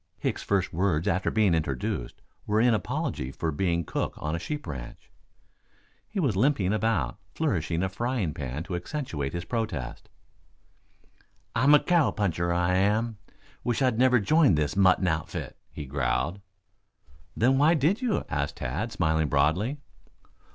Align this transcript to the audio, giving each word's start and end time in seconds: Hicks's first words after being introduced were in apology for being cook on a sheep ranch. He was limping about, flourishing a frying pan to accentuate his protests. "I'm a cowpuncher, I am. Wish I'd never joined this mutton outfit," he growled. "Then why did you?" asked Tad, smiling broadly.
Hicks's 0.17 0.43
first 0.43 0.73
words 0.73 1.07
after 1.07 1.29
being 1.29 1.53
introduced 1.53 2.23
were 2.47 2.59
in 2.59 2.73
apology 2.73 3.31
for 3.31 3.51
being 3.51 3.83
cook 3.85 4.15
on 4.17 4.35
a 4.35 4.39
sheep 4.39 4.65
ranch. 4.65 5.11
He 6.07 6.19
was 6.19 6.35
limping 6.35 6.73
about, 6.73 7.19
flourishing 7.35 7.83
a 7.83 7.89
frying 7.89 8.33
pan 8.33 8.63
to 8.63 8.75
accentuate 8.75 9.33
his 9.33 9.45
protests. 9.45 10.09
"I'm 11.55 11.75
a 11.75 11.79
cowpuncher, 11.79 12.51
I 12.51 12.77
am. 12.77 13.19
Wish 13.63 13.83
I'd 13.83 13.99
never 13.99 14.19
joined 14.19 14.57
this 14.57 14.75
mutton 14.75 15.07
outfit," 15.07 15.55
he 15.69 15.85
growled. 15.85 16.41
"Then 17.37 17.59
why 17.59 17.75
did 17.75 18.01
you?" 18.01 18.23
asked 18.27 18.57
Tad, 18.57 18.91
smiling 18.91 19.27
broadly. 19.29 19.77